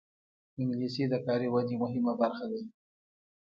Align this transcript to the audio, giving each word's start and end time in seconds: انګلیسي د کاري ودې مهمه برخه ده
انګلیسي 0.59 1.03
د 1.11 1.15
کاري 1.25 1.47
ودې 1.53 1.75
مهمه 1.83 2.13
برخه 2.21 2.45
ده 2.51 2.59